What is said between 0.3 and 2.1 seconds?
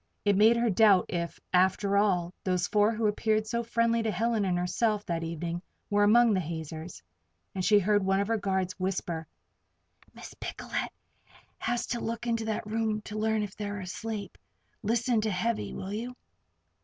made her doubt if, after